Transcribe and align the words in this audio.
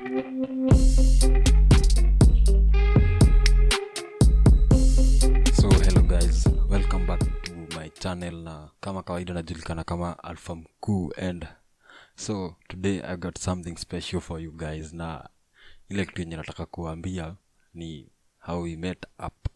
so 0.00 0.06
hello 5.84 6.00
guys. 6.08 6.46
Welcome 6.68 7.04
back 7.06 7.20
to 7.44 7.52
my 7.76 7.88
channel 8.00 8.34
na 8.42 8.68
kama 8.80 9.02
kawaida 9.02 9.34
najulikana 9.34 9.84
kama 9.84 10.24
alpha 10.24 10.54
mkuu 10.54 11.12
and 11.16 11.46
so 12.16 12.56
today 12.68 13.00
i 13.04 13.16
got 13.16 13.38
something 13.38 13.76
special 13.76 14.20
for 14.20 14.40
you 14.40 14.52
guys 14.52 14.92
na 14.92 15.28
ile 15.88 16.04
kitu 16.06 16.20
yenye 16.20 16.36
nataka 16.36 16.66
kuambia 16.66 17.36
ni 17.74 18.08
how 18.38 18.62
we 18.62 18.76
met 18.76 19.06
up. 19.26 19.48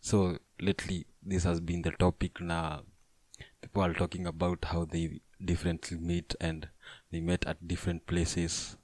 So 0.00 0.38
lately 0.58 1.06
this 1.28 1.44
has 1.44 1.60
been 1.62 1.82
the 1.82 1.90
topic 1.90 2.40
na 2.40 2.82
people 3.60 3.80
are 3.82 3.94
talking 3.94 4.26
about 4.26 4.66
how 4.66 4.86
they 4.86 5.20
differently 5.40 5.98
meet 5.98 6.36
and 6.40 6.68
they 7.10 7.20
met 7.20 7.46
at 7.46 7.56
different 7.60 8.04
places 8.06 8.76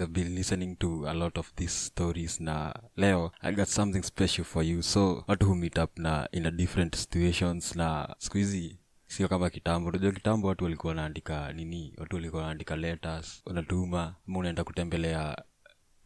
We've 0.00 0.12
been 0.12 0.34
listening 0.34 0.76
to 0.78 1.06
a 1.08 1.12
lot 1.14 1.36
of 1.40 1.52
these 1.56 1.74
stories 1.86 2.40
na 2.40 2.74
leo 2.96 3.32
I 3.42 3.52
got 3.52 3.68
something 3.68 4.02
special 4.02 4.44
for 4.44 4.62
you. 4.64 4.82
So 4.82 5.24
watu 5.26 5.46
hu 5.46 5.54
meet 5.54 5.78
up 5.78 5.98
na 5.98 6.28
in 6.32 6.46
a 6.46 6.50
different 6.50 6.96
situations 6.96 7.76
na 7.76 8.14
siku 8.18 8.36
hizi 8.38 8.78
sio 9.06 9.28
kama 9.28 9.50
kitambo. 9.50 9.88
Unajua 9.88 10.12
kitambo 10.12 10.48
watu 10.48 10.64
walikuwa 10.64 10.90
wanaandika 10.90 11.52
nini? 11.52 11.94
Watu 11.98 12.16
walikuwa 12.16 12.42
wanaandika 12.42 12.76
letters 12.76 13.42
unatuma 13.46 14.14
ama 14.28 14.38
unaenda 14.38 14.64
kutembelea 14.64 15.36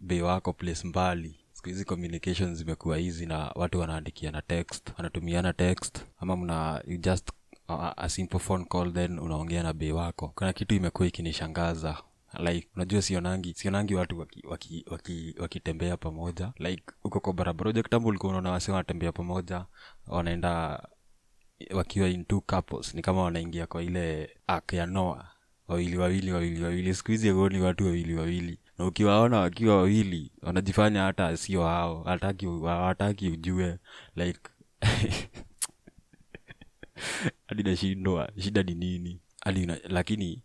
bei 0.01 0.23
wako 0.23 0.53
place 0.53 0.89
mbali. 0.89 1.41
Siku 1.53 1.69
hizi 1.69 1.85
communication 1.85 2.55
zimekuwa 2.55 2.97
hizi 2.97 3.27
na 3.27 3.39
watu 3.55 3.81
wanaandikiana 3.81 4.43
text 4.43 4.91
wanatumiana 4.97 5.53
text 5.53 6.05
ama 6.19 6.37
mna 6.37 6.83
you 6.87 6.97
just 6.99 7.31
a, 7.69 7.93
a 7.97 8.09
simple 8.09 8.39
phone 8.39 8.65
call 8.65 8.93
then 8.93 9.19
unaongea 9.19 9.63
na 9.63 9.73
bei 9.73 9.93
wako. 9.93 10.29
Kuna 10.35 10.53
kitu 10.53 10.75
imekuwa 10.75 11.09
ikinishangaza 11.09 11.99
like 12.39 12.69
unajua 12.77 13.03
sionangi 13.03 13.55
sionangi 13.55 13.95
watu 13.95 14.19
wakitembea 14.19 14.51
waki, 14.51 14.85
waki, 14.91 15.35
waki 15.39 15.97
pamoja. 15.97 16.53
Like 16.59 16.85
uko 17.05 17.21
kwa 17.21 17.33
barabara 17.33 17.71
uja 17.71 17.83
kitambo 17.83 18.09
ulikuwa 18.09 18.31
unaona 18.31 18.51
wase 18.51 18.73
wanatembea 18.73 19.13
pamoja 19.13 19.67
wanaenda 20.07 20.83
wakiwa 21.71 22.09
in 22.09 22.25
two 22.25 22.41
couples 22.41 22.95
ni 22.95 23.03
kama 23.03 23.23
wanaingia 23.23 23.67
kwa 23.67 23.83
ile 23.83 24.31
ak 24.47 24.73
ya 24.73 24.87
noa 24.87 25.29
wawili 25.69 25.97
wawili 25.99 26.33
wawili 26.33 26.63
wawili. 26.63 26.95
Siku 26.95 27.11
hizi 27.11 27.29
ni 27.49 27.61
watu 27.61 27.85
wawili 27.85 28.15
wawili. 28.15 28.59
Na 28.79 28.87
ukiwaona 28.87 29.39
wakiwa 29.41 29.77
wawili 29.77 30.33
wanajifanya 30.43 31.03
hata 31.03 31.37
sio 31.37 31.63
hao 31.63 32.03
hataki 32.03 32.47
hawataki 32.47 33.29
ujue 33.31 33.79
like 34.17 34.41
hadi 37.49 37.63
nashindwa 37.63 38.33
shida 38.39 38.63
ni 38.63 38.75
nini? 38.75 39.21
Hadi 39.45 39.67
lakini 39.89 40.43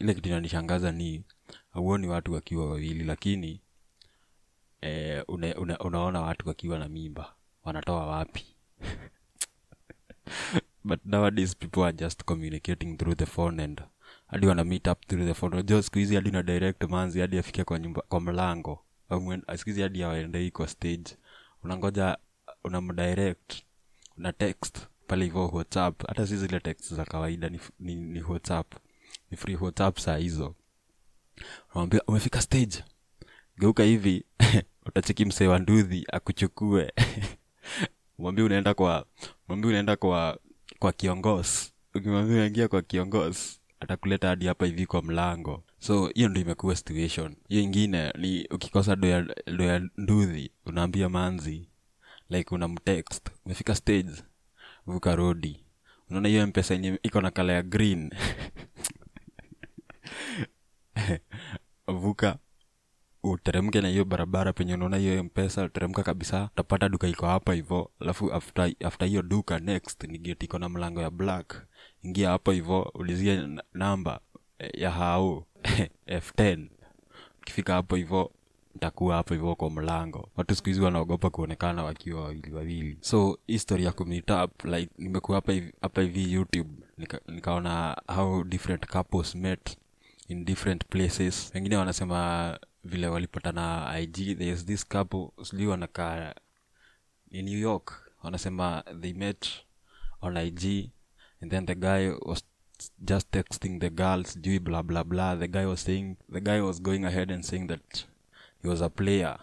ile 0.00 0.14
kitu 0.14 0.28
inanishangaza 0.28 0.92
ni 0.92 1.24
hauoni 1.72 2.08
watu 2.08 2.32
wakiwa 2.32 2.66
wawili 2.66 3.04
lakini 3.04 3.60
eh, 4.80 5.24
una, 5.28 5.54
una, 5.56 5.78
unaona 5.78 6.20
watu 6.20 6.48
wakiwa 6.48 6.78
na 6.78 6.88
mimba 6.88 7.34
wanatoa 7.64 8.06
wapi? 8.06 8.44
But 10.84 11.00
nowadays 11.04 11.56
people 11.56 11.80
are 11.82 11.92
just 11.92 12.24
communicating 12.24 12.96
through 12.96 13.16
the 13.16 13.26
phone 13.26 13.62
and 13.62 13.82
hadi 14.26 14.46
wana 14.46 14.64
meet 14.64 14.86
up 14.88 15.06
through 15.06 15.26
the 15.26 15.34
phone. 15.34 15.52
Unajua 15.56 15.82
siku 15.82 15.98
hizi 15.98 16.14
hadi 16.14 16.30
na 16.30 16.42
direct 16.42 16.84
manzi 16.84 17.20
hadi 17.20 17.38
afike 17.38 17.64
kwa 17.64 17.78
nyumba 17.78 18.02
kwa 18.08 18.20
mlango. 18.20 18.84
Siku 19.56 19.70
hizi 19.70 19.82
hadi 19.82 20.02
awaendei 20.02 20.50
kwa 20.50 20.68
stage. 20.68 21.16
Unangoja 21.62 22.18
unamdirect 22.64 23.62
una 24.18 24.32
text 24.32 24.78
pale 25.06 25.24
hivyo 25.24 25.48
whatsapp. 25.48 26.02
Hata 26.08 26.26
si 26.26 26.36
zile 26.36 26.60
text 26.60 26.94
za 26.94 27.04
kawaida 27.04 27.48
ni, 27.48 27.60
ni, 27.78 27.94
ni 27.94 28.22
whatsapp 28.22 28.74
ni 29.30 29.36
free 29.36 29.58
saa 29.96 30.16
hizo. 30.16 30.54
Unamwambia 31.70 32.02
umefika 32.06 32.40
stage? 32.40 32.84
Geuka 33.58 33.82
hivi 33.82 34.24
utacheki 34.86 35.24
msee 35.24 35.46
wa 35.46 35.58
nduthi 35.58 36.06
akuchukue. 36.12 36.92
Mwambie 38.18 38.44
unaenda 38.44 38.74
kwa 38.74 39.06
mwambie 39.48 39.70
unaenda 39.70 39.96
kwa 39.96 40.38
kwa 40.78 40.92
kiongozi 40.92 41.72
ukimwambia 41.94 42.36
unaingia 42.36 42.68
kwa 42.68 42.82
kiongozi 42.82 43.60
atakuleta 43.80 44.28
hadi 44.28 44.46
hapa 44.46 44.66
hivi 44.66 44.86
kwa 44.86 45.02
mlango. 45.02 45.64
So 45.78 46.06
hiyo 46.14 46.28
ndo 46.28 46.40
imekuwa 46.40 46.76
situation. 46.76 47.36
Hiyo 47.48 47.62
ingine 47.62 48.12
ni 48.18 48.46
ukikosa 48.50 48.96
doya, 48.96 49.26
doya 49.56 49.88
nduthi 49.96 50.50
unaambia 50.66 51.08
manzi 51.08 51.68
like 52.30 52.54
unamtext 52.54 53.28
umefika 53.44 53.74
stage? 53.74 54.12
Vuka 54.86 55.16
rodi. 55.16 55.64
Unaona 56.10 56.28
hiyo 56.28 56.46
mpesa 56.46 56.74
yenye 56.74 56.98
iko 57.02 57.20
na 57.20 57.30
kala 57.30 57.52
ya 57.52 57.62
green 57.62 58.10
vuka 62.00 62.38
uteremke 63.22 63.80
na 63.80 63.88
hiyo 63.88 64.04
barabara 64.04 64.52
penye 64.52 64.74
unaona 64.74 64.96
hiyo 64.96 65.24
mpesa 65.24 65.64
uteremka 65.64 66.02
kabisa 66.02 66.44
utapata 66.52 66.88
duka 66.88 67.08
iko 67.08 67.26
hapa 67.26 67.54
hivo. 67.54 67.90
Alafu 68.00 68.32
after 68.32 68.72
after 68.84 69.08
hiyo 69.08 69.22
duka 69.22 69.58
next 69.58 70.04
ni 70.04 70.18
gate 70.18 70.44
iko 70.46 70.58
na 70.58 70.68
mlango 70.68 71.00
ya 71.00 71.10
black. 71.10 71.66
Ingia 72.02 72.30
hapo 72.30 72.50
hivo 72.52 72.90
ulizie 72.94 73.48
namba 73.74 74.20
eh, 74.58 74.70
ya 74.74 74.90
hao 74.90 75.46
f10 76.06 76.66
ukifika 77.42 77.74
hapo 77.74 77.96
hivo 77.96 78.32
ntakuwa 78.76 79.16
hapo 79.16 79.34
hivo 79.34 79.54
kwa 79.54 79.70
mlango. 79.70 80.28
Watu 80.36 80.54
siku 80.54 80.68
hizi 80.68 80.80
wanaogopa 80.80 81.30
kuonekana 81.30 81.84
wakiwa 81.84 82.20
wawili 82.22 82.52
wawili. 82.52 82.98
So 83.00 83.38
history 83.46 83.84
ya 83.84 83.92
kumeet 83.92 84.30
like 84.64 84.90
nimekuwa 84.98 85.36
hapa 85.36 85.52
hapa 85.82 86.02
hivi 86.02 86.32
youtube 86.32 86.70
nika, 87.26 88.02
how 88.14 88.44
different 88.44 88.86
couples 88.86 89.34
met 89.34 89.76
in 90.28 90.44
different 90.44 90.84
places. 90.86 91.50
Wengine 91.54 91.76
wanasema 91.76 92.58
vile 92.84 93.08
walipatana 93.08 93.98
ig 94.00 94.38
there's 94.38 94.64
this 94.64 94.88
couple 94.88 95.44
sijui 95.44 95.66
wanakaa 95.66 96.34
in 97.30 97.44
new 97.44 97.58
york 97.58 98.12
wanasema 98.22 98.84
they 99.00 99.12
met 99.12 99.46
on 100.20 100.36
ig 100.36 100.90
and 101.42 101.50
then 101.50 101.66
the 101.66 101.74
guy 101.74 102.08
was 102.22 102.44
just 102.98 103.30
texting 103.30 103.78
the 103.78 103.90
girl 103.90 104.24
sijui 104.24 104.58
bla 104.58 104.82
bla 104.82 105.04
bla. 105.04 105.36
the 105.36 105.48
guy 105.48 105.64
was 105.64 105.84
saying 105.84 106.16
the 106.32 106.40
guy 106.40 106.60
was 106.60 106.82
going 106.82 107.04
ahead 107.04 107.32
and 107.32 107.42
saying 107.44 107.66
that 107.66 108.06
he 108.62 108.68
was 108.68 108.82
a 108.82 108.88
player 108.88 109.38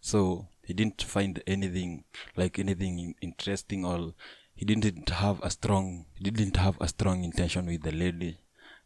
so 0.00 0.46
he 0.62 0.74
didn't 0.74 1.04
find 1.04 1.42
anything 1.46 2.04
like 2.36 2.62
anything 2.62 3.14
interesting 3.20 3.84
or 3.84 4.12
he 4.54 4.64
didn't 4.64 5.10
have 5.10 5.38
a 5.42 5.50
strong 5.50 6.06
he 6.14 6.30
didn't 6.30 6.56
have 6.56 6.76
a 6.80 6.88
strong 6.88 7.24
intention 7.24 7.66
with 7.66 7.82
the 7.82 7.92
lady 7.92 8.38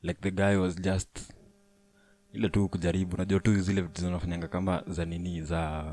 like 0.02 0.20
the 0.20 0.30
guy 0.30 0.56
was 0.56 0.74
just 0.76 1.32
ile 2.32 2.48
tu 2.48 2.68
kujaribu 2.68 3.16
najua 3.16 3.40
tu 3.40 3.60
zile 3.60 3.88
zinafanyanga 3.94 4.48
kama 4.48 4.82
za 4.86 5.04
nini 5.04 5.42
za 5.42 5.84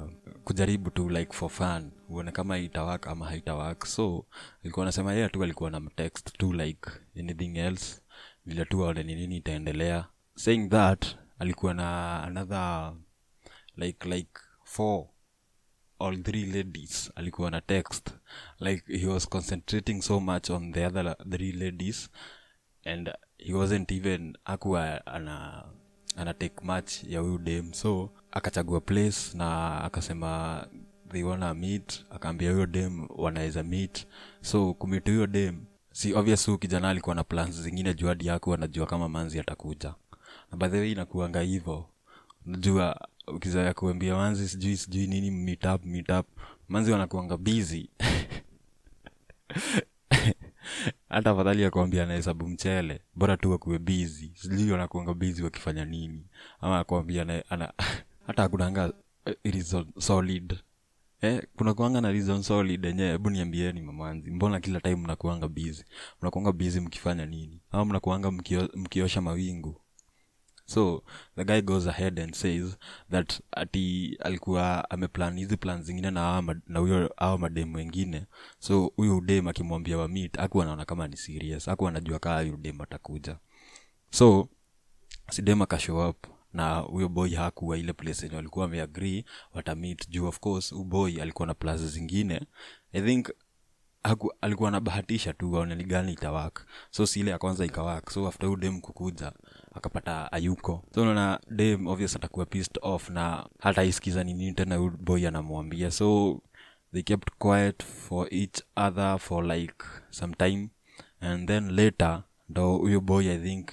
kujaribu 0.44 0.90
tu 0.92 1.10
like 1.10 1.34
for 1.34 1.50
fun. 1.50 1.92
Uone 2.10 2.32
kama 2.32 2.58
itawak 2.58 3.08
ama 3.08 3.26
haitawak. 3.26 3.86
So 3.86 4.26
alikuwa 4.64 4.86
anasema 4.86 5.14
yeye 5.14 5.30
tu 5.30 5.44
alikuwa 5.44 5.70
na 5.72 5.82
text 5.96 6.38
tu 6.38 6.54
like 6.54 6.90
anything 7.20 7.58
else. 7.58 8.02
Vile 8.46 8.66
tu 8.66 8.86
aone 8.86 9.04
ni 9.04 9.16
nini 9.16 9.38
itaendelea. 9.38 10.06
Saying 10.36 10.70
that 10.70 11.06
alikuwa 11.40 11.74
na 11.74 12.24
another 12.24 12.94
like 13.76 14.10
like 14.10 14.32
four 14.64 15.08
all 16.00 16.24
three 16.24 16.46
ladies 16.46 17.12
alikuwa 17.16 17.52
na 17.52 17.62
text. 17.62 18.10
Like 18.60 18.98
he 18.98 19.08
was 19.08 19.30
concentrating 19.30 20.02
so 20.02 20.20
much 20.20 20.50
on 20.50 20.72
the 20.74 20.86
other 20.86 21.16
three 21.30 21.52
ladies. 21.52 22.10
And 22.86 23.12
he 23.38 23.54
wasn't 23.54 23.92
even 23.92 24.38
akuwa 24.46 25.06
ana 25.06 25.66
ana 26.18 26.34
take 26.34 26.56
much 26.64 27.04
ya 27.04 27.20
huyu 27.20 27.38
dem 27.38 27.74
so 27.74 28.10
akachagua 28.32 28.82
place 28.82 29.18
na 29.38 29.82
akasema 29.84 30.68
they 31.12 31.24
wanna 31.24 31.54
meet. 31.54 32.06
Akaambia 32.10 32.52
huyo 32.52 32.66
dem 32.66 33.08
wanaweza 33.18 33.64
meet. 33.64 34.08
So 34.42 34.74
kumit 34.74 35.06
huyo 35.06 35.28
dem 35.28 35.66
si 35.92 36.14
obvious 36.14 36.46
huu 36.48 36.58
kijana 36.58 36.90
alikuwa 36.90 37.16
na 37.16 37.24
plans 37.24 37.62
zingine 37.62 37.94
juadi 37.94 38.28
yako 38.28 38.54
anajua 38.54 38.86
kama 38.86 39.10
manzi 39.10 39.40
atakuja. 39.40 39.96
Na 40.52 40.58
by 40.58 40.68
the 40.68 40.78
way 40.80 40.92
inakuanga 40.92 41.42
hivo 41.42 41.90
najua 42.46 43.08
ukizoea 43.28 43.74
kuambia 43.74 44.16
manzi 44.16 44.50
sijui 44.50 44.78
sijui 44.78 45.08
nini 45.08 45.32
meet 45.32 45.66
up 45.66 45.86
meet 45.86 46.10
up. 46.10 46.28
Manzi 46.68 46.92
wanakuanga 46.92 47.38
busy 47.38 47.90
hata 51.10 51.30
afadhali 51.32 51.62
ya 51.62 51.72
kuambia 51.72 52.04
anahesabu 52.04 52.48
mchele 52.48 53.02
bora 53.16 53.38
tu 53.38 53.54
akuwe 53.54 53.80
bizi 53.80 54.32
sijui 54.36 54.72
wanakuanga 54.72 55.14
bizi 55.14 55.44
wakifanya 55.44 55.86
nini. 55.86 56.26
Ama 56.62 56.80
akuambia 56.80 57.22
ana, 57.22 57.44
ana, 57.50 57.74
hata 58.28 58.44
akunanga 58.44 58.94
reason 59.44 59.86
solid. 60.00 60.60
Eh, 61.22 61.44
kuna 61.56 61.74
kuanga 61.74 62.02
na 62.02 62.12
reason 62.12 62.42
solid 62.44 62.86
enyewe 62.86 63.12
hebu 63.12 63.30
niambieni 63.30 63.82
mamanzi 63.82 64.32
mbona 64.32 64.60
kila 64.60 64.80
time 64.82 64.96
mnakuanga 64.96 65.48
bizi 65.48 65.86
mnakuanga 66.22 66.52
bizi 66.52 66.80
mkifanya 66.80 67.26
nini? 67.26 67.62
Ama 67.72 67.86
mnakuanga 67.86 68.32
mkio, 68.32 68.70
mkiosha 68.76 69.22
mawingu 69.22 69.82
so 70.68 71.04
the 71.36 71.44
guy 71.46 71.62
goes 71.62 71.88
ahead 71.88 72.20
and 72.20 72.34
says 72.36 72.78
that 73.12 73.42
ati 73.52 74.18
alikuwa 74.20 74.90
ameplan 74.90 75.38
hizi 75.40 75.58
plan 75.58 75.84
zingine 75.84 76.12
na 76.12 76.80
huyo 76.80 77.14
awa 77.18 77.38
mademu 77.38 77.78
wengine. 77.78 78.26
So 78.60 78.92
huyo 78.96 79.18
udem 79.18 79.48
akimwambia 79.48 79.98
wamit 79.98 80.40
aku 80.40 80.62
anaona 80.62 80.86
kama 80.86 81.08
ni 81.08 81.18
serious 81.18 81.68
aku 81.68 81.88
anajua 81.88 82.20
kaa 82.20 82.42
huyo 82.42 82.58
dem 82.58 82.82
atakuja. 82.82 83.38
So 84.10 84.50
sidem 85.30 85.62
akashow 85.62 86.10
up 86.10 86.28
na 86.54 86.76
huyo 86.80 87.10
boy 87.10 87.36
hakuwa 87.36 87.78
ile 87.78 87.94
place 87.94 88.26
yenye 88.26 88.36
walikuwa 88.36 88.66
wameagree 88.66 89.26
watamit 89.54 90.10
juu 90.10 90.28
of 90.28 90.40
course 90.40 90.72
huyu 90.74 90.84
boy 90.86 91.22
alikuwa 91.22 91.48
na 91.48 91.54
plus 91.54 91.82
zingine. 91.82 92.42
I 92.94 93.02
think 93.02 93.30
haku, 94.08 94.34
alikuwa 94.42 94.70
anabahatisha 94.70 95.34
tu 95.34 95.58
aone 95.58 95.76
ni 95.76 95.84
gani 95.84 96.14
itawak 96.14 96.66
so 96.92 97.06
si 97.08 97.28
ya 97.28 97.38
kwanza 97.38 97.66
ikawak 97.66 98.10
so 98.10 98.28
after 98.28 98.56
dem 98.58 98.82
kukuja 98.82 99.32
akapata 99.74 100.32
ayuko. 100.32 100.84
So 100.96 101.02
unaona 101.02 101.40
dem 101.52 101.88
obvious 101.88 102.16
atakuwa 102.16 102.46
pissed 102.46 102.80
off 102.82 103.10
na 103.10 103.50
hata 103.60 103.84
isikiza 103.84 104.24
ni 104.24 104.34
nini 104.34 104.54
tena 104.54 104.80
boy 104.80 105.28
anamwambia. 105.28 105.92
So 105.92 106.42
they 106.94 107.04
kept 107.04 107.30
quiet 107.40 107.84
for 107.84 108.28
each 108.34 108.62
other 108.76 109.20
for 109.20 109.46
like 109.46 109.86
some 110.10 110.34
time. 110.36 110.70
And 111.20 111.48
then 111.48 111.72
later 111.76 112.24
ndo 112.50 112.78
huyo 112.78 113.02
boy 113.02 113.30
i 113.32 113.38
think 113.38 113.70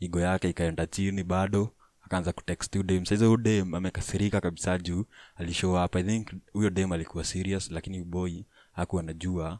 igo 0.00 0.20
yake 0.20 0.48
ikaenda 0.50 0.86
chini 0.86 1.24
bado. 1.24 1.72
Akaanza 2.02 2.32
kutext 2.32 2.72
huyu 2.72 2.82
dem 2.82 3.04
saizi 3.04 3.24
huyu 3.24 3.36
dem 3.36 3.74
amekasirika 3.74 4.40
kabisa 4.40 4.78
juu. 4.78 5.04
Alishow 5.36 5.84
up. 5.84 5.96
I 5.96 6.02
think 6.02 6.28
huyo 6.52 6.70
dem 6.70 6.92
alikuwa 6.92 7.24
serious 7.24 7.70
lakini 7.70 8.04
boy 8.04 8.42
hakuwa 8.72 9.02
anajua 9.02 9.58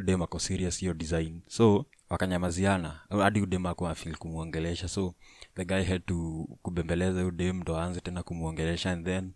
dem 0.00 0.22
ako 0.22 0.38
serious 0.38 0.80
hiyo 0.80 0.94
design. 0.94 1.40
So 1.46 1.86
wakanyamaziana. 2.10 3.00
Hadi 3.10 3.40
udem 3.40 3.66
akuwa 3.66 3.94
fil 3.94 4.16
kumwongelesha. 4.16 4.88
So 4.88 5.14
the 5.54 5.64
guy 5.64 5.82
had 5.82 6.00
to 6.06 6.48
kubembeleza 6.62 7.26
udem 7.26 7.60
ndo 7.60 7.76
aanze 7.78 8.00
tena 8.00 8.22
kumwongelesha 8.22 8.90
and 8.92 9.04
then 9.06 9.32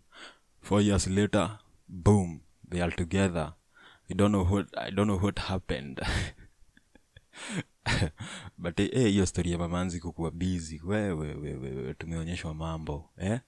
four 0.61 0.81
years 0.81 1.07
later 1.07 1.59
boom 1.87 2.39
they 2.69 2.83
are 2.83 2.95
together. 2.95 3.53
We 4.09 4.15
don't 4.15 4.31
know 4.31 4.53
what, 4.53 4.77
i 4.77 4.91
don't 4.91 5.07
know 5.07 5.23
what 5.23 5.39
happened. 5.39 6.01
But 8.57 8.77
hiyo 8.77 8.91
hey, 8.93 9.25
story 9.25 9.51
ya 9.51 9.57
mamanzi 9.57 9.99
kukuwa 9.99 10.31
busy. 10.31 10.81
Wewe 10.83 11.33
wewe 11.33 11.93
tumeonyeshwa 11.93 12.53
mambo 12.53 13.09
eh? 13.17 13.39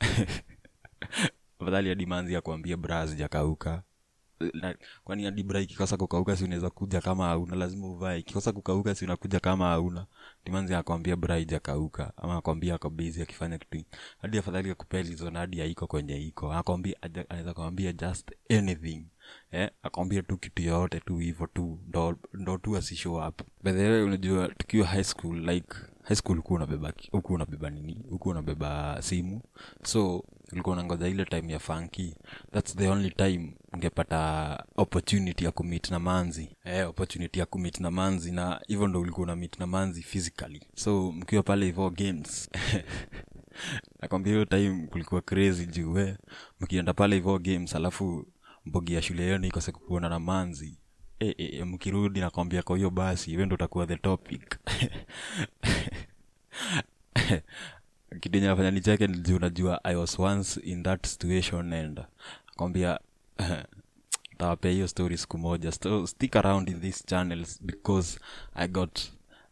afadhali 1.62 1.88
hadi 1.88 2.06
manzi 2.06 2.34
ya 2.34 2.40
kuambia 2.40 2.76
bra 2.76 3.06
zijakauka 3.06 3.82
kwani 5.04 5.24
hadi 5.24 5.42
bra 5.42 5.60
ikikosa 5.60 5.96
kukauka 5.96 6.36
si 6.36 6.44
unaweza 6.44 6.70
kuja 6.70 7.00
kama 7.00 7.24
hauna 7.26 7.56
lazima 7.56 7.86
uvae. 7.86 8.18
Ikikosa 8.18 8.52
kukauka 8.52 8.94
si 8.94 9.04
unakuja 9.04 9.40
kama 9.40 9.68
hauna 9.68 10.06
timanzi 10.44 10.74
akwambia 10.74 11.16
bra 11.16 11.38
ijakauka 11.38 12.12
ama 12.16 12.36
akwambia 12.36 12.74
ako 12.74 12.90
busy 12.90 13.22
akifanya 13.22 13.58
kitu. 13.58 13.84
Hadi 14.18 14.38
afadhali 14.38 14.70
akupea 14.70 15.04
na 15.30 15.38
hadi 15.38 15.60
haiko 15.60 15.86
kwenye 15.86 16.16
iko. 16.26 16.52
Akwambia 16.52 16.96
anaweza 17.02 17.54
kwambia 17.54 17.92
just 17.92 18.30
anything. 18.50 19.06
Eh 19.50 19.70
akwambia 19.82 20.22
tu 20.22 20.36
kitu 20.36 20.62
yoyote 20.62 21.00
tu 21.00 21.18
hivyo 21.18 21.46
tu. 21.46 21.78
Ndo, 22.34 22.58
tu 22.58 22.76
asishow 22.76 23.28
up. 23.28 23.42
By 23.62 23.72
unajua 24.02 24.48
tukiwa 24.48 24.86
high 24.86 25.04
school 25.04 25.50
like 25.50 25.74
high 26.02 26.16
school 26.16 26.36
huku 26.36 26.54
unabeba 26.54 26.92
huku 27.12 27.34
unabeba 27.34 27.70
nini? 27.70 28.04
Huku 28.10 28.28
unabeba 28.28 28.98
simu. 29.02 29.42
So 29.84 30.24
ulikuwa 30.52 30.72
unangoja 30.76 31.08
ile 31.08 31.24
time 31.24 31.52
ya 31.52 31.58
funky. 31.58 32.16
Thats 32.52 32.76
the 32.76 32.88
only 32.88 33.10
time 33.10 33.56
ungepata 33.72 34.64
opportunity 34.76 35.44
ya 35.44 35.50
kumit 35.50 35.90
na 35.90 35.98
manzi 35.98 36.56
eh, 36.64 36.88
opportunity 36.88 37.38
ya 37.38 37.46
kumit 37.46 37.80
na 37.80 37.90
manzi 37.90 38.32
na 38.32 38.60
hivyo 38.68 38.88
ndo 38.88 39.00
ulikuwa 39.00 39.32
una 39.32 39.48
na 39.58 39.66
manzi 39.66 40.02
so 40.74 41.12
mkiwa 41.12 41.42
pale 41.42 41.66
hivyo 41.66 41.90
games 41.90 42.50
nakwambia 44.00 44.32
hiyo 44.32 44.44
time 44.44 44.86
kulikuwa 44.86 45.20
crazy 45.20 45.66
juu 45.66 46.14
mkienda 46.60 46.94
pale 46.94 47.16
hivyo 47.16 47.38
games 47.38 47.76
alafu 47.76 48.26
mbogi 48.66 48.94
ya 48.94 49.02
shule 49.02 49.22
yenu 49.22 49.46
ikose 49.46 49.72
kukuona 49.72 50.08
na 50.08 50.20
manzi. 50.20 50.78
E, 51.20 51.34
e, 51.38 51.64
mkirudi 51.64 52.20
nakwambia 52.20 52.62
kwa 52.62 52.76
hiyo 52.76 52.90
basi 52.90 53.36
we 53.36 53.46
ndo 53.46 53.54
utakuwa 53.54 53.86
the 53.86 53.96
topic. 53.96 54.58
Kitu 58.20 58.36
yenye 58.36 58.46
nafanya 58.48 58.70
nicheke 58.70 59.06
ni 59.06 59.18
juu 59.18 59.36
unajua 59.36 59.84
i 59.84 59.96
was 59.96 60.18
once 60.18 60.60
in 60.60 60.82
that 60.82 61.06
situation 61.06 61.72
and 61.72 62.00
nakwambia 62.46 63.00
tawapea 64.38 64.70
hiyo 64.70 64.88
story 64.88 65.18
siku 65.18 65.38
moja. 65.38 65.72
So 65.72 66.06
stick 66.06 66.36
around 66.36 66.68
in 66.68 66.80
these 66.80 67.04
channels 67.06 67.62
because 67.62 68.20
i 68.54 68.68
got 68.68 69.00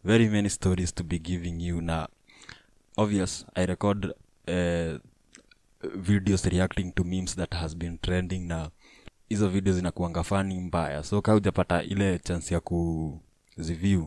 very 0.04 0.28
many 0.28 0.50
stories 0.50 0.94
to 0.94 1.04
be 1.04 1.18
giving 1.18 1.66
you 1.66 1.80
na 1.80 2.08
obvious 2.96 3.46
i 3.54 3.66
record 3.66 4.14
uh, 4.48 4.98
videos 5.94 6.44
reacting 6.44 6.92
to 6.92 7.04
memes 7.04 7.36
that 7.36 7.54
has 7.54 7.76
been 7.76 7.98
trending 7.98 8.38
na 8.46 8.70
hizo 9.28 9.48
video 9.48 9.72
zinakuanga 9.72 10.22
fani 10.22 10.60
mbaya. 10.60 11.02
So 11.02 11.22
ka 11.22 11.34
ujapata 11.34 11.82
ile 11.82 12.18
chance 12.18 12.54
ya 12.54 12.60
kuziview 12.60 14.06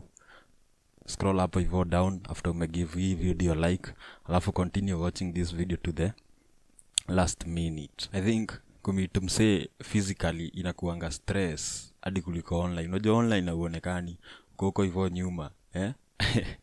scroll 1.06 1.40
up 1.40 1.58
hivyo 1.58 1.86
down 1.86 2.20
after 2.30 2.52
umegive 2.52 3.00
hii 3.00 3.16
video 3.16 3.56
like 3.56 3.94
alafu 4.26 4.52
continue 4.52 4.94
watching 4.94 5.34
this 5.34 5.56
video 5.56 5.78
to 5.78 5.92
the 5.92 6.12
last 7.08 7.46
minute. 7.46 8.10
I 8.14 8.22
think 8.22 8.52
kumit 8.82 9.20
physically 9.84 10.48
inakuanga 10.48 11.12
stress 11.12 11.94
hadi 12.02 12.22
kuliko 12.22 12.60
online. 12.60 12.88
Unajua 12.88 13.18
online 13.18 13.52
auonekani 13.52 14.18
uko 14.54 14.84
huko 14.84 15.10
nyuma 15.10 15.52
eh? 15.74 15.94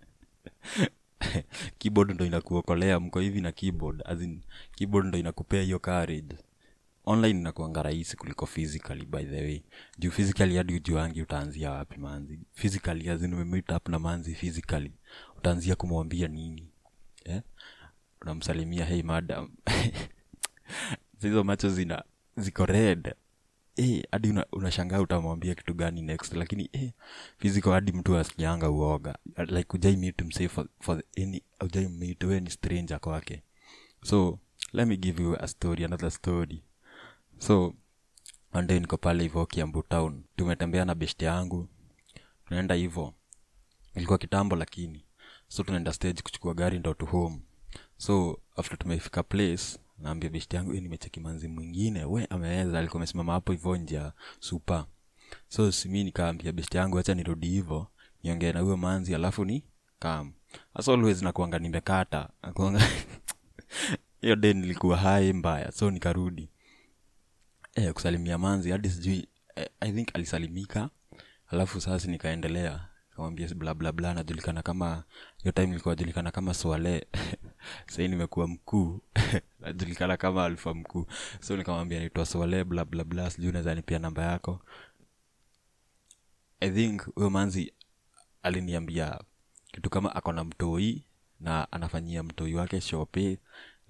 keyboard 1.78 2.10
ndo 2.10 2.24
inakuokolea 2.24 3.00
mko 3.00 3.20
hivi 3.20 3.40
na 3.40 3.52
keyboard 3.52 4.02
as 4.04 4.22
in, 4.22 4.42
keyboard 4.74 5.06
ndo 5.06 5.18
inakupea 5.18 5.62
hiyo 5.62 5.78
courage 5.78 6.36
online 7.04 7.40
inakuanga 7.40 7.82
rahisi 7.82 8.16
kuliko 8.16 8.46
physically 8.46 9.06
by 9.06 9.24
the 9.24 9.40
way. 9.42 9.62
Juu 9.98 10.10
physically 10.10 10.56
hadi 10.56 10.74
ujuangi 10.74 11.22
utaanzia 11.22 11.70
wapi 11.70 12.00
manzi. 12.00 12.40
Physically 12.54 13.10
azin 13.10 13.26
in 13.28 13.34
umemeet 13.34 13.70
up 13.72 13.88
na 13.88 13.98
manzi 13.98 14.34
physically. 14.34 14.92
Utaanzia 15.38 15.76
kumwambia 15.76 16.28
nini? 16.28 16.68
Eh? 17.24 17.42
unamsalimia 18.22 18.84
hey 18.84 19.02
madam. 19.02 19.50
Hizo 21.22 21.44
macho 21.44 21.70
zina 21.70 22.04
ziko 22.36 22.66
red 22.66 23.14
eh, 23.76 24.02
hadi 24.12 24.30
una, 24.30 24.46
utamwambia 25.00 25.54
kitu 25.54 25.74
gani 25.74 26.02
next 26.02 26.32
lakini 26.32 26.68
eh, 26.72 26.92
physical 27.38 27.70
hadi 27.72 27.92
mtu 27.92 28.16
asikianga 28.16 28.70
uoga. 28.70 29.18
Like 29.36 29.68
ujai 29.76 29.96
meet 29.96 30.22
msee 30.22 30.48
for, 30.48 30.66
for 30.80 31.02
any 31.16 31.42
ujai 31.60 31.88
meet 31.88 32.24
we 32.24 32.40
ni 32.40 32.50
stranger 32.50 33.00
kwake. 33.00 33.42
So 34.04 34.38
let 34.72 34.88
me 34.88 34.96
give 34.96 35.22
you 35.22 35.36
a 35.40 35.48
story 35.48 35.84
another 35.84 36.10
story. 36.10 36.64
So 37.38 37.74
one 38.52 38.80
niko 38.80 38.96
pale 38.96 39.22
hivo 39.22 39.46
kiambu 39.46 39.82
town. 39.82 40.24
Tumetembea 40.36 40.84
na 40.84 40.94
beshte 40.94 41.24
yangu. 41.24 41.68
Tunaenda 42.44 42.74
hivo. 42.74 43.14
Ilikuwa 43.94 44.18
kitambo 44.18 44.56
lakini. 44.56 45.04
So 45.48 45.62
tunaenda 45.62 45.92
stage 45.92 46.22
kuchukua 46.22 46.54
gari 46.54 46.78
ndo 46.78 46.94
to 46.94 47.06
home. 47.06 47.40
So 47.96 48.40
after 48.56 48.78
tumefika 48.78 49.22
place 49.22 49.78
naambia 50.00 50.30
beshte 50.30 50.56
yangu 50.56 50.74
"Eh, 50.74 50.82
nimecheki 50.82 51.20
manzi 51.20 51.48
mwingine. 51.48 52.04
We 52.04 52.26
ameweza 52.30 52.78
alikuwa 52.78 52.98
amesimama 53.00 53.32
hapo 53.32 53.52
hivyo 53.52 53.76
nje 53.76 54.02
supa. 54.40 54.86
So 55.48 55.72
simi 55.72 56.04
nikaambia 56.04 56.52
beshte 56.52 56.78
yangu 56.78 56.98
acha 56.98 57.14
nirudi 57.14 57.48
hivo 57.48 57.86
niongee 58.22 58.52
na 58.52 58.60
huyo 58.60 58.76
manzi 58.76 59.14
alafu 59.14 59.44
ni 59.44 59.64
kam 59.98 60.32
as 60.74 60.88
always 60.88 61.22
nakuanga 61.22 61.58
nimekata. 61.58 62.28
Nakuanga 62.42 62.80
hiyo 64.20 64.36
day 64.36 64.52
nilikuwa 64.52 64.96
hai 64.96 65.32
mbaya. 65.32 65.72
So 65.72 65.90
nikarudi. 65.90 66.50
Eh, 67.74 67.92
kusalimia 67.92 68.38
manzi 68.38 68.70
hadi 68.70 68.90
sijui 68.90 69.28
eh, 69.56 69.68
i 69.80 69.92
think 69.92 70.08
alisalimika 70.14 70.90
alafu 71.46 71.80
sasa 71.80 72.08
nikaendelea 72.08 72.88
kamwambia 73.20 73.48
bla 73.54 73.74
bla 73.74 73.92
bla 73.92 74.14
najulikana 74.14 74.62
kama 74.62 75.04
hiyo 75.42 75.52
time 75.52 75.66
nilikuwa 75.66 75.94
najulikana 75.94 76.30
kama 76.30 76.54
swale 76.54 77.06
sahii 77.90 78.08
nimekuwa 78.08 78.48
mkuu. 78.48 79.00
Najulikana 79.60 80.16
kama 80.16 80.44
alfa 80.44 80.74
mkuu. 80.74 81.06
So 81.40 81.56
nikamwambia 81.56 81.98
naitwa 81.98 82.26
swale 82.26 82.64
bla 82.64 82.84
bla 82.84 83.04
bla 83.04 83.30
nipia 83.74 83.98
namba 83.98 84.22
yako. 84.22 84.60
I 86.60 86.70
think 86.70 87.14
huyo 87.14 87.30
manzi 87.30 87.72
aliniambia 88.42 89.20
kitu 89.72 89.90
kama 89.90 90.14
ako 90.16 90.32
na 90.32 90.44
mtoi 90.44 91.04
na 91.40 91.72
anafanyia 91.72 92.22
mtoi 92.22 92.54
wake 92.54 92.80
shope 92.80 93.38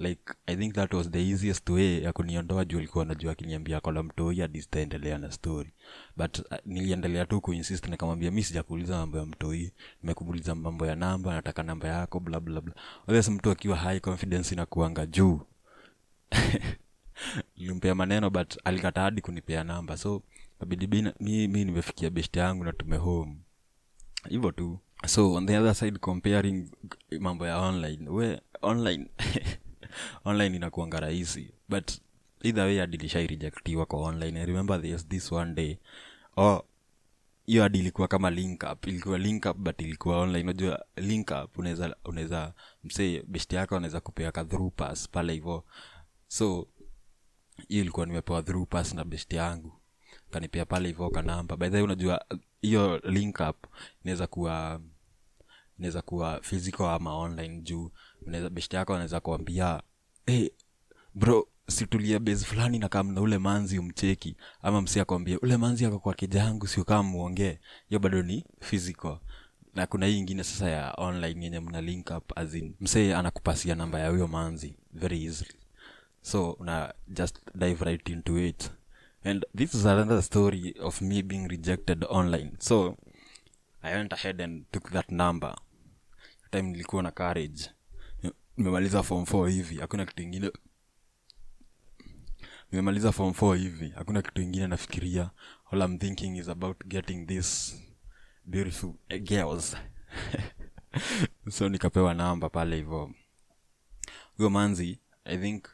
like 0.01 0.23
i 0.47 0.57
think 0.57 0.75
that 0.75 0.95
was 0.95 1.11
the 1.11 1.31
easiest 1.31 1.69
way 1.71 2.03
ya 2.03 2.13
kuniondoa 2.13 2.65
juu 2.65 2.79
alikuwa 2.79 3.05
najua 3.05 3.33
akiniambia 3.33 3.81
kola 3.81 4.03
mtoi 4.03 4.41
hadi 4.41 4.63
sitaendelea 4.63 5.19
na 5.19 5.33
story. 5.33 5.73
But 6.17 6.39
uh, 6.39 6.45
niliendelea 6.65 7.27
tu 7.27 7.41
kuinsist 7.41 7.89
nikamwambia 7.89 8.31
mi 8.31 8.43
sijakuuliza 8.43 8.97
mambo 8.97 9.19
ya 9.19 9.27
mtoi 9.27 9.73
nimekuuliza 10.03 10.55
mambo 10.55 10.87
ya 10.87 10.97
namba 10.97 11.35
nataka 11.35 11.63
namba 11.63 11.89
yako 11.89 12.21
bla 12.21 12.41
bla 12.41 12.61
bla. 12.61 12.75
Obvious 13.09 13.29
mtu 13.29 13.51
akiwa 13.51 13.77
high 13.77 14.01
confidence 14.01 14.55
inakuanga 14.55 15.07
juu. 15.07 15.41
Nilimpea 17.57 17.95
maneno 17.95 18.31
but 18.31 18.57
alikataa 18.65 19.03
hadi 19.03 19.21
kunipea 19.21 19.65
namba. 19.65 19.97
So 19.97 20.23
kabidi 20.61 20.87
mi, 21.21 21.47
nimefikia 21.49 22.11
best 22.11 22.37
yangu 22.37 22.65
na 22.65 22.97
home. 22.97 23.37
Hivyo 24.29 24.53
tu. 24.53 24.79
So 25.07 25.33
on 25.33 25.47
the 25.47 25.59
other 25.59 25.75
side 25.75 25.99
comparing 25.99 26.71
mambo 27.21 27.47
ya 27.47 27.59
online. 27.59 28.09
We 28.09 28.41
online 28.63 29.11
online 30.25 30.57
inakuanga 30.57 31.01
rahisi. 31.01 31.51
But 31.69 31.91
either 32.43 32.65
way 32.65 32.81
adilishai 32.83 33.27
rejectiwa 33.27 33.87
kwa 33.87 34.01
online. 34.01 34.41
I 34.41 34.47
remember 34.47 34.83
there's 34.83 35.09
this 35.09 35.33
one 35.33 35.55
day. 35.55 35.79
Oh 36.37 36.65
hiyo 37.51 37.63
hadi 37.63 37.79
ilikuwa 37.79 38.09
kama 38.09 38.31
link 38.31 38.63
up. 38.73 38.87
Ilikuwa 38.87 39.19
link 39.19 39.47
up 39.47 39.57
but 39.57 39.81
ilikuwa 39.81 40.19
online. 40.19 40.45
Unajua 40.45 40.85
link 40.97 41.31
up 41.45 41.59
unaweza 41.59 41.97
unaweza 42.05 42.53
msee 42.85 43.23
best 43.27 43.53
yako 43.53 43.77
anaweza 43.77 44.01
kupea 44.01 44.33
ka 44.33 44.45
through 44.45 44.73
pass 44.77 45.09
pale 45.09 45.33
hivyo. 45.33 45.65
So 46.29 46.67
hiyo 47.69 47.83
ilikuwa 47.83 48.07
nimepewa 48.07 48.43
through 48.43 48.69
pass 48.69 48.95
na 48.95 49.05
best 49.05 49.33
yangu. 49.33 49.73
Kanipea 50.31 50.65
pale 50.65 50.89
hivyo 50.89 51.11
kanamba. 51.11 51.57
By 51.57 51.69
the 51.69 51.75
way 51.75 51.83
unajua 51.83 52.25
hiyo 52.63 52.99
link 52.99 53.41
up 53.51 53.67
inaweza 54.05 54.27
kuwa 54.27 54.81
inaweza 55.81 56.03
kuwa 56.03 56.41
physical 56.41 56.87
ama 56.87 57.15
online 57.17 57.61
juu 57.61 57.91
best 58.51 58.75
yako 58.75 58.93
anaweza 58.95 59.21
kuambia 59.21 59.83
hey, 60.27 60.49
bro 61.15 61.49
situlia 61.69 62.19
base 62.19 62.45
fulani 62.45 62.79
na 62.79 62.89
kama 62.89 63.21
ule 63.21 63.39
manzi 63.39 63.79
umcheki. 63.79 64.37
Ama 64.63 64.83
msi 64.83 65.01
akwambia 65.01 65.41
ule 65.41 65.57
manzi 65.57 65.85
ako 65.87 65.99
kwa 65.99 66.15
kijangu 66.15 66.67
sio 66.67 66.85
kama 66.85 67.03
muongee. 67.03 67.59
Hiyo 67.89 67.99
bado 68.01 68.23
ni 68.23 68.45
physical. 68.61 69.19
Na 69.75 69.87
kuna 69.87 70.07
hii 70.07 70.19
ingine 70.19 70.45
sasa 70.45 70.71
ya 70.71 70.95
online 70.97 71.45
yenye 71.45 71.61
mna 71.61 71.81
link 71.81 72.11
up 72.17 72.39
as 72.39 72.57
msee 72.81 73.15
anakupasia 73.15 73.75
namba 73.75 74.01
ya 74.01 74.09
huyo 74.11 74.29
manzi 74.29 74.77
very 74.93 75.25
easily. 75.25 75.55
So 76.23 76.51
una 76.53 76.95
just 77.09 77.39
dive 77.55 77.85
right 77.85 78.09
into 78.09 78.39
it. 78.39 78.71
And 79.25 79.47
this 79.57 79.75
is 79.75 79.87
another 79.87 80.23
story 80.23 80.75
of 80.81 81.01
me 81.03 81.23
being 81.23 81.49
rejected 81.49 82.05
online. 82.09 82.53
So 82.59 82.97
i 83.83 83.95
went 83.95 84.13
ahead 84.13 84.43
and 84.43 84.65
took 84.73 84.91
that 84.93 85.11
number 85.11 85.55
time 86.51 86.63
nilikuwa 86.71 87.03
na 87.03 87.11
courage. 87.11 87.71
Nimemaliza 88.57 89.03
form 89.03 89.25
four 89.27 89.51
hivi 89.51 89.77
hakuna 89.77 90.07
kitu 90.07 90.23
ingine. 90.23 90.51
Nimemaliza 92.73 93.13
form 93.13 93.33
four 93.33 93.57
hivi 93.59 93.89
hakuna 93.89 94.23
kitu 94.23 94.43
ingine 94.43 94.67
nafikiria. 94.67 95.31
All 95.71 95.81
i'm 95.83 95.99
thinking 95.99 96.37
is 96.37 96.49
about 96.49 96.87
getting 96.87 97.27
this 97.27 97.77
beautiful 98.45 98.95
girls. 99.23 99.77
So 101.51 101.69
nikapewa 101.69 102.15
namba 102.15 102.49
pale 102.49 102.77
hivyo 102.77 103.11
huyo 104.37 104.51
manzi 104.51 104.99
i 105.25 105.39
think 105.39 105.65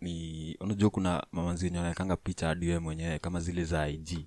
ni 0.00 0.56
unajua 0.60 0.90
kuna 0.90 1.26
mamanzi 1.32 1.64
wenye 1.64 1.76
wanawekanga 1.76 2.16
picha 2.16 2.46
hadi 2.46 2.78
mwenyewe 2.78 3.18
kama 3.18 3.40
zile 3.40 3.64
za 3.64 3.88
ig 3.88 4.26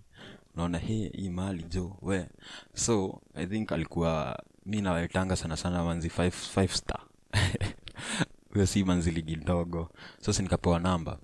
unaona 0.53 0.77
he 0.77 1.12
hii 1.15 1.29
mali 1.29 1.63
jo 1.63 1.98
we. 2.01 2.29
So 2.74 3.22
i 3.34 3.48
think 3.48 3.72
alikuwa 3.72 4.43
mi 4.67 4.81
nawaitanga 4.81 5.36
sana 5.36 5.57
sana 5.57 5.83
manzi 5.83 6.09
five, 6.09 6.36
five 6.36 6.75
star. 6.75 7.00
Huyo 8.53 8.65
si 8.65 8.83
manzi 8.83 9.12
ligi 9.12 9.36
ndogo. 9.36 9.89
Sasa 10.21 10.43
nikapewa 10.43 10.79
namba. 10.79 11.19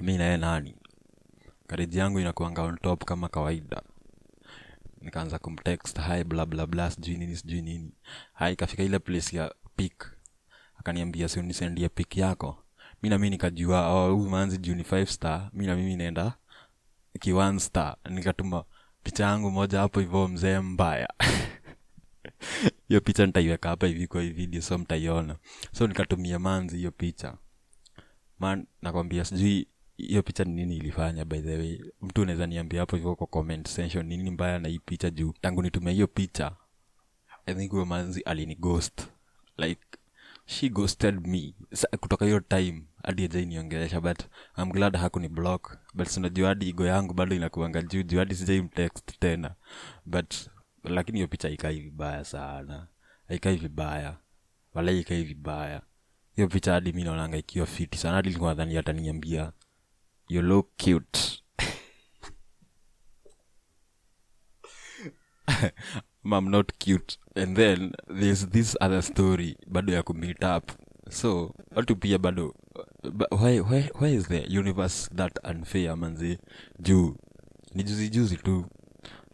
Mi 0.00 0.18
naye 0.18 0.36
nani? 0.36 0.74
Kareji 1.66 1.98
yangu 1.98 2.20
inakuanga 2.20 2.62
on 2.62 2.78
top 2.78 3.04
kama 3.04 3.28
kawaida. 3.28 3.82
Nikaanza 5.00 5.38
kumtext 5.38 6.00
hi 6.00 6.24
bla 6.24 6.46
bla 6.46 6.66
bla 6.66 6.90
sijui 6.90 7.16
nini 7.16 7.36
sijui 7.36 7.62
nini. 7.62 7.92
Hai 8.32 8.52
ikafika 8.52 8.82
ile 8.82 8.98
place 8.98 9.36
ya 9.36 9.54
pik 9.76 10.12
akaniambia 10.78 11.28
si 11.28 11.88
pik 11.94 12.16
yako? 12.16 12.64
Mi 13.02 13.08
nami 13.08 13.30
nikajua 13.30 13.88
oh, 13.94 14.16
manzi 14.16 14.58
juu 14.58 14.74
ni 14.74 14.84
five 14.84 15.06
star. 15.10 15.50
Mi 15.52 15.66
na 15.66 15.76
naenda 15.76 16.32
ki 17.20 17.32
one 17.32 17.60
star. 17.60 17.96
Nikatuma 18.10 18.64
picha 19.02 19.24
yangu 19.24 19.50
moja 19.50 19.80
hapo 19.80 20.00
hivyo 20.00 20.28
mzee 20.28 20.58
mbaya 20.58 21.08
hiyo 22.88 23.00
picha 23.00 23.26
nitaiweka 23.26 23.68
hapa 23.68 23.86
hivi 23.86 24.06
kwa 24.06 24.22
hii 24.22 24.30
video 24.30 24.62
so 24.62 24.78
mtaiona. 24.78 25.36
So 25.72 25.86
nikatumia 25.86 26.38
manzi 26.38 26.76
hiyo 26.76 26.90
picha. 26.90 27.34
Man 28.38 28.66
nakwambia 28.82 29.24
sijui 29.24 29.68
hiyo 29.96 30.22
picha 30.22 30.44
ni 30.44 30.52
nini 30.54 30.76
ilifanya 30.76 31.24
by 31.24 31.40
the 31.40 31.56
way. 31.56 31.80
Mtu 32.02 32.22
unaweza 32.22 32.46
niambia 32.46 32.80
hapo 32.80 32.96
hivyo 32.96 33.16
kwa 33.16 33.26
comment 33.26 33.68
section 33.68 34.06
ni 34.06 34.16
nini 34.16 34.30
mbaya 34.30 34.58
na 34.58 34.68
hii 34.68 34.78
picha 34.78 35.10
juu. 35.10 35.32
Tangu 35.40 35.62
nitumia 35.62 35.92
hiyo 35.92 36.06
picha 36.06 36.56
i 37.46 37.54
think 37.54 37.70
huyo 37.72 37.84
manzi 37.86 38.20
alini 38.20 38.54
ghost 38.54 39.08
like 39.58 39.80
she 40.46 40.68
ghosted 40.68 41.26
me. 41.26 41.54
Sa, 41.72 41.88
kutoka 42.00 42.24
hiyo 42.24 42.40
time 42.40 42.82
hadi 43.02 43.24
ajainiongelesha 43.24 44.00
but 44.00 44.22
am 44.54 44.70
glad 44.72 44.96
hakuni 44.96 45.28
block. 45.28 45.78
But 45.94 46.08
sinajua 46.08 46.48
hadi 46.48 46.68
igo 46.68 46.86
yangu 46.86 47.14
bado 47.14 47.36
inakuanga 47.36 47.82
juu 47.82 48.02
juu 48.02 48.18
hadi 48.18 48.34
sijai 48.34 48.62
mtext 48.62 49.18
tena. 49.20 49.54
But 50.06 50.34
lakini 50.84 51.18
hiyo 51.18 51.28
picha 51.28 51.48
ikai 51.48 51.80
vibaya 51.80 52.24
sana. 52.24 52.86
Aikai 53.28 53.56
vibaya. 53.56 54.16
Wala 54.74 54.90
ikai 54.92 55.24
vibaya. 55.24 55.82
Hiyo 56.36 56.48
picha 56.48 56.72
hadi 56.72 56.92
mi 56.92 57.04
naonanga 57.04 57.36
ikiwa 57.36 57.66
fiti 57.66 57.98
sana. 57.98 58.14
Hadi 58.14 58.28
likuwa 58.30 58.50
nadhani 58.50 58.76
ataniambia 58.78 59.52
you 60.28 60.42
look 60.42 60.68
cute. 60.76 61.42
I'm 66.24 66.50
not 66.50 66.72
cute. 66.78 67.16
And 67.36 67.56
then 67.56 67.92
there's 68.08 68.46
this 68.46 68.76
other 68.80 69.02
story 69.02 69.56
bado 69.66 69.92
ya 69.92 70.02
kumeet 70.02 70.44
up. 70.56 70.70
So 71.10 71.54
watu 71.76 71.96
pia 71.96 72.18
bado 72.18 72.54
why, 73.30 73.60
why, 73.60 73.90
why 74.00 74.14
is 74.14 74.28
the 74.28 74.58
universe 74.58 75.10
that 75.14 75.32
unfair 75.44 75.96
manzi 75.96 76.38
juu. 76.80 77.16
Ni 77.74 77.82
juzi 77.82 78.08
juzi 78.08 78.36
tu 78.36 78.66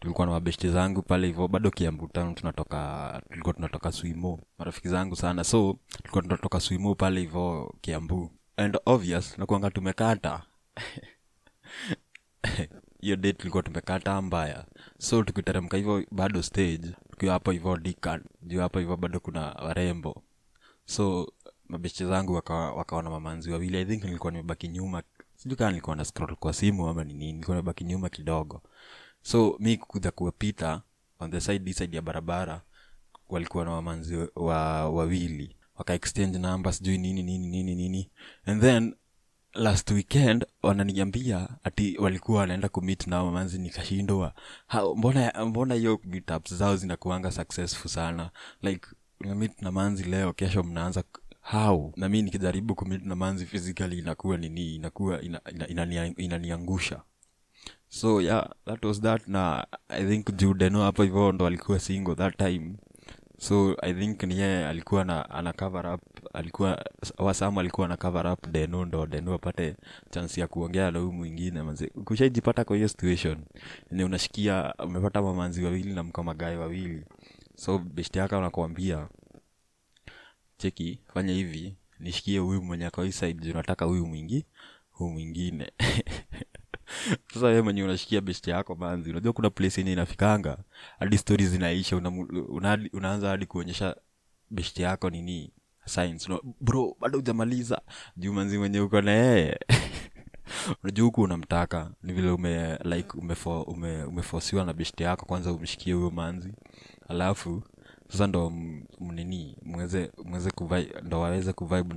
tulikuwa 0.05 0.27
na 0.27 0.33
mabeshte 0.33 0.69
zangu 0.69 1.01
pale 1.01 1.27
hivyo 1.27 1.47
bado 1.47 1.71
kiambu 1.71 2.07
town 2.07 2.35
tunatoka 2.35 3.21
tulikuwa 3.29 3.53
tunatoka 3.53 3.91
swimo 3.91 4.39
marafiki 4.57 4.89
zangu 4.89 5.15
sana. 5.15 5.43
So 5.43 5.79
tulikuwa 5.97 6.23
tunatoka 6.23 6.59
swimo 6.59 6.95
pale 6.95 7.19
hivyo 7.19 7.75
kiambu. 7.81 8.31
And 8.57 8.77
obvious 8.85 9.37
nakuanga 9.37 9.71
tumekata. 9.71 10.43
Hiyo 13.01 13.15
date 13.15 13.33
tulikuwa 13.33 13.63
tumekata 13.63 14.21
mbaya. 14.21 14.65
So 14.97 15.23
tukiteremka 15.23 15.77
hivyo 15.77 16.05
bado 16.11 16.43
stage 16.43 16.95
tukiwa 17.11 17.33
hapo 17.33 17.51
hivyo 17.51 17.77
dikan 17.77 18.23
juu 18.41 18.59
hapo 18.59 18.79
hivyo 18.79 18.97
bado 18.97 19.19
kuna 19.19 19.41
warembo. 19.41 20.23
So 20.85 21.33
mabeshte 21.69 22.05
zangu 22.05 22.33
wakawa 22.33 22.73
waka 22.73 23.01
mamanzi 23.01 23.51
wawili 23.51 23.77
i 23.77 23.85
think 23.85 24.03
nilikuwa 24.03 24.31
nimebaki 24.31 24.67
nyuma. 24.67 25.03
Sijui 25.35 25.57
kaa 25.57 25.69
nilikuwa 25.69 25.95
na 25.95 26.05
scroll 26.05 26.35
kwa 26.35 26.53
simu 26.53 26.87
ama 26.87 27.03
ni 27.03 27.13
nini 27.13 27.33
nilikuwa 27.33 27.57
nimebaki 27.57 27.83
nyuma 27.83 28.09
kidogo 28.09 28.61
so 29.25 29.55
mi 29.59 29.77
kukuja 29.77 30.11
kuwapita 30.11 30.81
on 31.19 31.31
the 31.31 31.41
side 31.41 31.73
side 31.73 31.95
ya 31.95 32.01
barabara 32.01 32.61
walikuwa 33.29 33.65
na 33.65 33.71
wamanzi 33.71 34.15
wa 34.35 34.89
wawili. 34.89 35.55
Waka 35.77 35.93
exchange 35.93 36.39
namba 36.39 36.73
sijui 36.73 36.97
nini 36.97 37.23
nini 37.23 37.47
nini 37.47 37.75
nini. 37.75 38.09
And 38.45 38.61
then 38.61 38.95
last 39.53 39.91
weekend 39.91 40.45
wananiambia 40.63 41.47
ati 41.63 41.97
walikuwa 41.97 42.39
wanaenda 42.39 42.69
kumit 42.69 43.07
na 43.07 43.23
mamanzi 43.23 43.57
nikashindwa. 43.57 44.33
Mbona 45.45 45.73
hiyo 45.75 45.99
meetups 46.03 46.53
zao 46.53 46.75
zinakuanga 46.75 47.31
successful 47.31 47.91
sana? 47.91 48.29
Like 48.61 48.87
namit 49.19 49.61
na 49.61 49.71
manzi 49.71 50.03
leo 50.03 50.33
kesho 50.33 50.63
mnaanza 50.63 51.03
how? 51.41 51.93
Na 51.95 52.09
mi 52.09 52.21
nikijaribu 52.21 52.75
kumit 52.75 53.03
na 53.05 53.15
manzi 53.15 53.45
physically 53.45 53.99
inakuwa 53.99 54.37
nini 54.37 54.75
inakuwa 54.75 55.21
ina, 55.21 55.41
ina, 55.51 55.65
inania- 55.67 56.13
inaniangusha 56.21 57.01
so 57.89 58.21
yeah 58.21 58.47
that 58.65 58.85
was 58.85 59.01
that. 59.01 59.27
Na 59.27 59.65
i 59.89 60.05
think 60.05 60.35
juu 60.35 60.53
deno 60.53 60.81
hapo 60.83 61.03
hivyo 61.03 61.31
ndo 61.31 61.45
alikuwa 61.47 61.79
single 61.79 62.15
that 62.15 62.37
time. 62.37 62.73
So 63.37 63.75
i 63.81 63.93
think 63.93 64.23
niye 64.23 64.67
alikuwa 64.67 65.03
na 65.05 65.29
ana 65.29 65.53
cover 65.53 65.87
up 65.93 66.01
alikuwa 66.33 66.85
wasam 67.17 67.57
alikuwa 67.57 67.87
na 67.87 67.97
cover 67.97 68.27
up 68.27 68.47
deno 68.47 68.85
ndo 68.85 69.05
deno 69.05 69.33
apate 69.33 69.75
chansi 70.09 70.39
ya 70.39 70.47
kuongea 70.47 70.91
na 70.91 70.99
huyu 70.99 71.11
mwingine 71.11 71.61
manzi 71.63 71.87
kushaijipata 71.87 72.63
kwa 72.63 72.75
hiyo 72.75 72.87
situation 72.87 73.45
ni 73.91 74.03
unashikia 74.03 74.73
umepata 74.79 75.21
mamanzi 75.21 75.63
wawili 75.63 75.93
na 75.93 76.03
mkamagae 76.03 76.55
wawili. 76.57 77.05
So 77.55 77.79
beshte 77.79 78.19
yake 78.19 78.35
anakuambia 78.35 79.07
cheki 80.57 80.99
fanya 81.13 81.33
hivi 81.33 81.75
nishikie 81.99 82.39
huyu 82.39 82.61
mwenye 82.61 82.89
kwa 82.89 83.05
hii 83.05 83.11
side 83.11 83.51
unataka 83.51 83.85
huyu 83.85 84.05
mwingi 84.07 84.45
huyu 84.91 85.11
mwingine 85.11 85.71
sasa 87.33 87.45
wewe 87.45 87.61
mwenye 87.61 87.83
unashikia 87.83 88.21
best 88.21 88.47
yako 88.47 88.75
manzi. 88.75 89.09
Unajua 89.09 89.33
kuna 89.33 89.49
place 89.49 89.81
yenye 89.81 89.93
inafikanga 89.93 90.57
hadi 90.99 91.17
stori 91.17 91.45
zinaisha 91.45 91.97
una, 91.97 92.09
una, 92.49 92.79
unaanza 92.93 93.29
hadi 93.29 93.45
kuonyesha 93.45 93.95
best 94.49 94.79
yako 94.79 95.09
nini? 95.09 95.53
Science. 95.85 96.29
No, 96.29 96.41
bro 96.61 96.95
bado 96.99 97.17
hujamaliza. 97.17 97.81
Juu 98.17 98.33
manzi 98.33 98.57
mwenye 98.57 98.79
uko 98.79 99.01
na 99.01 99.57
unajua 100.83 101.05
huku 101.05 101.21
unamtaka. 101.21 101.91
Ni 102.03 102.13
vile 102.13 102.29
ume 102.29 102.77
like 102.77 103.17
umefo, 103.17 103.61
ume, 103.61 104.03
umefosiwa 104.03 104.65
na 104.65 104.73
best 104.73 105.01
yako 105.01 105.25
kwanza 105.25 105.51
umshikie 105.53 105.93
huyo 105.93 106.11
manzi. 106.11 106.53
Alafu 107.07 107.63
sasa 108.09 108.27
ndo 108.27 108.49
mnini 108.99 109.57
mweze 109.63 110.11
mweze 110.25 110.51
kuvai 110.51 110.91
ndo 111.03 111.19
waweze 111.21 111.53
kuvibe 111.53 111.93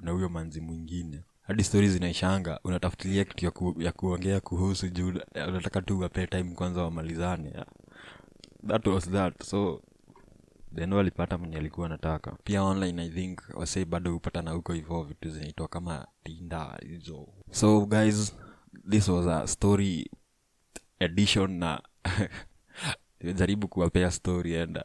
na 0.00 0.10
huyo 0.12 0.28
manzi 0.28 0.60
mwingine 0.60 1.22
hadi 1.46 1.64
stori 1.64 1.88
zinaishanga 1.88 2.60
unatafutilia 2.64 3.24
kitu 3.24 3.44
ya, 3.44 3.50
ku, 3.50 3.74
ya 3.82 3.92
kuongea 3.92 4.40
kuhusu 4.40 4.88
juu 4.88 5.08
unataka 5.48 5.82
tu 5.82 6.00
wapee 6.00 6.26
time 6.26 6.54
kwanza 6.54 6.82
wamalizane 6.82 7.50
yeah. 7.54 7.66
that 8.68 8.86
was 8.86 9.10
that 9.10 9.42
so 9.42 9.82
then 10.74 10.92
walipata 10.92 11.38
mwenye 11.38 11.56
alikuwa 11.56 11.86
anataka 11.86 12.32
pia 12.44 12.62
online 12.62 13.02
i 13.02 13.10
think 13.10 13.40
wasei 13.54 13.84
bado 13.84 14.12
hupatana 14.12 14.50
huko 14.50 14.72
hivo 14.72 15.02
vitu 15.04 15.30
zinaitwa 15.30 15.68
kama 15.68 16.06
tinda 16.24 16.78
hizo 16.88 17.28
so 17.50 17.86
guys 17.86 18.36
this 18.90 19.08
was 19.08 19.26
a 19.26 19.46
story 19.46 20.10
edition 20.98 21.50
na 21.58 21.82
jaribu 23.32 23.68
kuwapea 23.68 24.10
story 24.10 24.56
and 24.58 24.76
uh, 24.76 24.82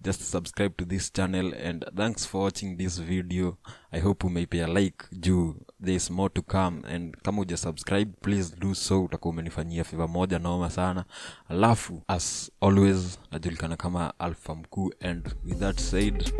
just 0.00 0.22
subscribe 0.22 0.74
to 0.76 0.84
this 0.84 1.12
channel 1.12 1.54
and 1.66 1.84
thanks 1.96 2.28
for 2.28 2.40
watching 2.44 2.76
this 2.76 3.02
video. 3.02 3.56
I 3.92 4.00
hope 4.00 4.26
umeipea 4.26 4.66
like 4.66 5.04
juu. 5.12 5.54
There 5.84 5.96
is 5.96 6.10
more 6.10 6.28
to 6.34 6.42
come 6.42 6.82
and 6.94 7.16
kama 7.22 7.42
uja 7.42 7.56
subscribe 7.56 8.12
please 8.20 8.56
do 8.58 8.74
so. 8.74 9.04
Utakuwa 9.04 9.32
umenifanyia 9.32 9.84
fiva 9.84 10.08
moja 10.08 10.38
naoma 10.38 10.70
sana. 10.70 11.04
Alafu 11.48 12.02
as 12.08 12.50
always 12.60 13.18
najulikana 13.32 13.76
kama 13.76 14.18
alfa 14.18 14.54
mkuu 14.54 14.92
and 15.00 15.34
with 15.44 15.58
that 15.58 15.80
said 15.80 16.32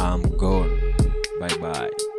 i'm 0.00 0.22
gone. 0.36 0.70
Bye 1.40 1.58
bye 1.58 2.15